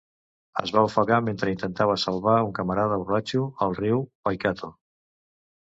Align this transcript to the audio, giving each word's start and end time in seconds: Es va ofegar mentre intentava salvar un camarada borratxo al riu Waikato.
Es 0.61 0.71
va 0.75 0.81
ofegar 0.87 1.19
mentre 1.25 1.51
intentava 1.55 1.97
salvar 2.05 2.39
un 2.47 2.55
camarada 2.61 2.97
borratxo 3.03 3.45
al 3.67 3.79
riu 3.83 4.03
Waikato. 4.31 4.73